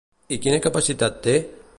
I 0.37 0.39
quina 0.45 0.61
capacitat 0.67 1.21
té? 1.27 1.37